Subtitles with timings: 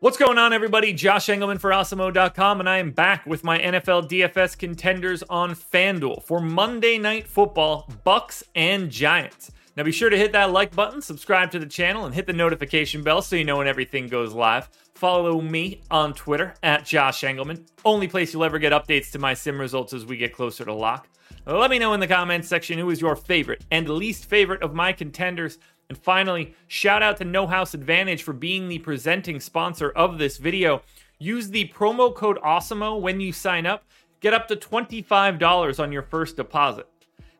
[0.00, 0.92] What's going on, everybody?
[0.92, 6.22] Josh Engleman for Awesemo.com, and I am back with my NFL DFS contenders on FanDuel
[6.22, 9.50] for Monday Night Football, Bucks and Giants.
[9.78, 12.32] Now be sure to hit that like button, subscribe to the channel, and hit the
[12.32, 14.68] notification bell so you know when everything goes live.
[14.96, 19.34] Follow me on Twitter at Josh Engleman, only place you'll ever get updates to my
[19.34, 21.06] sim results as we get closer to lock.
[21.46, 24.74] Let me know in the comments section who is your favorite and least favorite of
[24.74, 25.58] my contenders.
[25.88, 30.38] And finally, shout out to No House Advantage for being the presenting sponsor of this
[30.38, 30.82] video.
[31.20, 33.84] Use the promo code AWESEMO when you sign up.
[34.18, 36.88] Get up to $25 on your first deposit.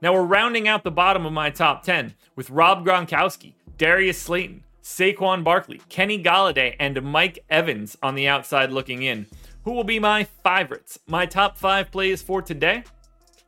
[0.00, 4.62] Now we're rounding out the bottom of my top 10 with Rob Gronkowski, Darius Slayton,
[4.80, 9.26] Saquon Barkley, Kenny Golladay, and Mike Evans on the outside looking in.
[9.64, 11.00] Who will be my favorites?
[11.08, 12.84] My top five plays for today?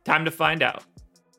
[0.03, 0.83] Time to find out.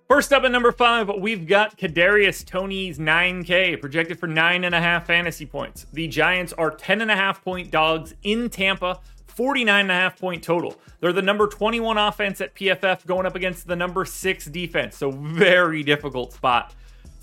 [0.09, 4.81] First up at number five, we've got Kadarius Toney's 9K projected for nine and a
[4.81, 5.87] half fantasy points.
[5.93, 9.01] The Giants are 10 and a half point dogs in Tampa,
[9.37, 10.77] 49 and a half point total.
[11.01, 15.11] They're the number 21 offense at PFF going up against the number six defense, so
[15.11, 16.75] very difficult spot.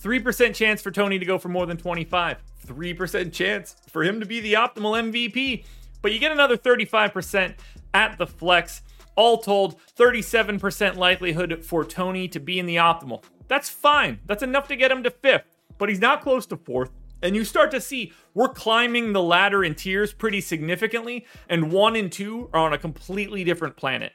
[0.02, 2.38] 3% chance for Toney to go for more than 25.
[2.66, 5.66] 3% chance for him to be the optimal MVP.
[6.02, 7.56] But you get another 35%
[7.94, 8.82] at the flex.
[9.16, 13.24] All told, 37% likelihood for Toney to be in the optimal.
[13.50, 14.20] That's fine.
[14.26, 16.92] That's enough to get him to fifth, but he's not close to fourth.
[17.22, 21.96] And you start to see we're climbing the ladder in tiers pretty significantly, and one
[21.96, 24.14] and two are on a completely different planet.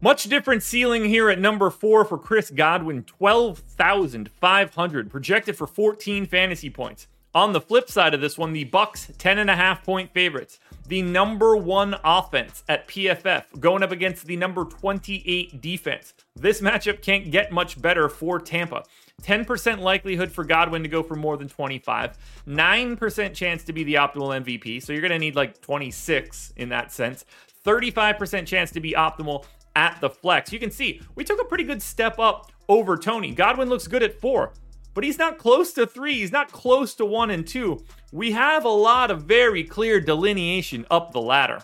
[0.00, 6.68] Much different ceiling here at number four for Chris Godwin, 12,500, projected for 14 fantasy
[6.68, 7.06] points.
[7.34, 10.60] On the flip side of this one, the Bucks 10 and a half point favorites.
[10.86, 16.14] The number 1 offense at PFF going up against the number 28 defense.
[16.36, 18.84] This matchup can't get much better for Tampa.
[19.22, 22.18] 10% likelihood for Godwin to go for more than 25.
[22.46, 26.68] 9% chance to be the optimal MVP, so you're going to need like 26 in
[26.70, 27.24] that sense.
[27.64, 29.44] 35% chance to be optimal
[29.76, 30.52] at the flex.
[30.52, 33.32] You can see we took a pretty good step up over Toney.
[33.32, 34.52] Godwin looks good at 4
[34.94, 36.14] but he's not close to three.
[36.14, 37.84] He's not close to one and two.
[38.12, 41.62] We have a lot of very clear delineation up the ladder.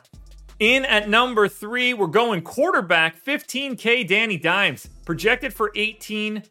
[0.59, 6.43] In at number three, we're going quarterback 15K Danny Dimes, projected for 18.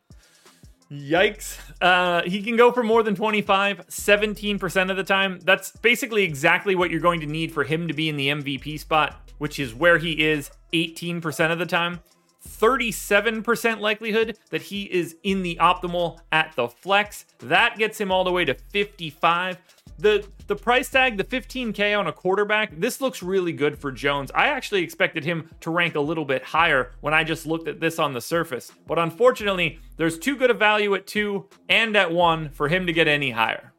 [0.91, 1.59] Yikes.
[1.81, 5.39] Uh, he can go for more than 25, 17% of the time.
[5.43, 8.79] That's basically exactly what you're going to need for him to be in the MVP
[8.79, 11.99] spot, which is where he is 18% of the time.
[12.47, 17.25] 37% likelihood that he is in the optimal at the flex.
[17.39, 19.57] That gets him all the way to 55.
[19.97, 24.31] The the price tag, the 15k on a quarterback, this looks really good for Jones.
[24.33, 27.81] I actually expected him to rank a little bit higher when I just looked at
[27.81, 28.71] this on the surface.
[28.87, 32.93] But unfortunately, there's too good a value at 2 and at 1 for him to
[32.93, 33.73] get any higher.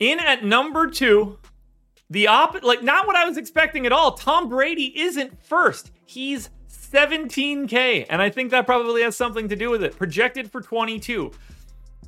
[0.00, 1.38] In at number 2,
[2.10, 4.12] the op like not what I was expecting at all.
[4.12, 5.92] Tom Brady isn't first.
[6.06, 6.48] He's
[6.92, 8.06] 17K.
[8.08, 9.96] And I think that probably has something to do with it.
[9.96, 11.32] Projected for 22.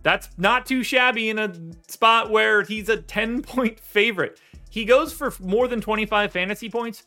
[0.03, 1.53] That's not too shabby in a
[1.89, 4.41] spot where he's a 10 point favorite.
[4.71, 7.05] He goes for more than 25 fantasy points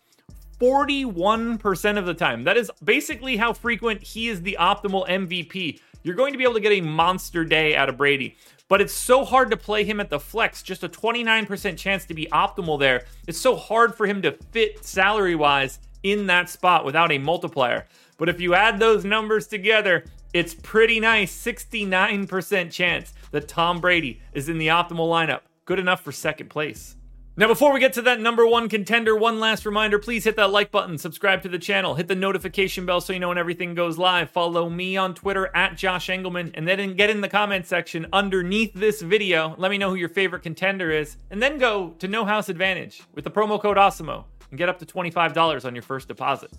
[0.60, 2.44] 41% of the time.
[2.44, 5.80] That is basically how frequent he is the optimal MVP.
[6.04, 8.94] You're going to be able to get a monster day out of Brady, but it's
[8.94, 10.62] so hard to play him at the flex.
[10.62, 13.06] Just a 29% chance to be optimal there.
[13.28, 17.88] It's so hard for him to fit salary wise in that spot without a multiplier.
[18.18, 24.22] But if you add those numbers together, it's pretty nice 69% chance that Tom Brady
[24.34, 25.42] is in the optimal lineup.
[25.66, 26.96] Good enough for second place.
[27.36, 30.52] Now, before we get to that number one contender, one last reminder please hit that
[30.52, 33.74] like button, subscribe to the channel, hit the notification bell so you know when everything
[33.74, 34.30] goes live.
[34.30, 38.76] Follow me on Twitter at Josh Engleman, and then get in the comment section underneath
[38.76, 39.56] this video.
[39.58, 43.02] Let me know who your favorite contender is, and then go to No House Advantage
[43.16, 46.52] with the promo code AWESEMO and get up to $25 on your first deposit.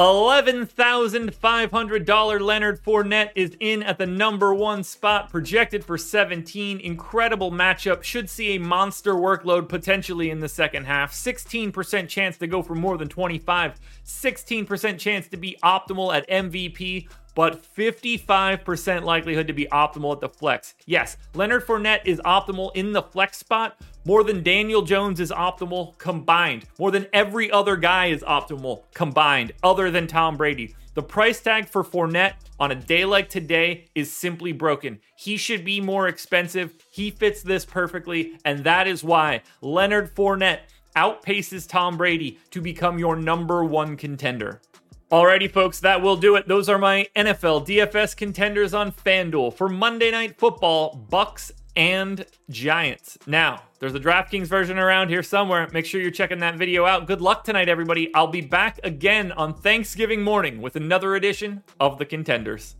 [0.00, 6.80] $11,500 Leonard Fournette is in at the number one spot, projected for 17.
[6.80, 8.02] Incredible matchup.
[8.02, 11.12] Should see a monster workload potentially in the second half.
[11.12, 13.78] 16% chance to go for more than 25.
[14.04, 17.06] 16% chance to be optimal at MVP
[17.36, 20.74] but 55% likelihood to be optimal at the flex.
[20.86, 25.98] Yes, Leonard Fournette is optimal in the flex spot more than Daniel Jones is optimal
[25.98, 30.76] combined, more than every other guy is optimal combined, other than Tom Brady.
[30.94, 35.00] The price tag for Fournette on a day like today is simply broken.
[35.16, 36.72] He should be more expensive.
[36.88, 40.60] He fits this perfectly, and that is why Leonard Fournette
[40.94, 44.62] outpaces Tom Brady to become your number one contender.
[45.10, 46.46] Alrighty, folks, that will do it.
[46.46, 53.18] Those are my NFL DFS contenders on FanDuel for Monday Night Football, Bucks and Giants.
[53.26, 55.68] Now, there's a DraftKings version around here somewhere.
[55.72, 57.06] Make sure you're checking that video out.
[57.06, 58.12] Good luck tonight, everybody.
[58.14, 62.76] I'll be back again on Thanksgiving morning with another edition of The Contenders.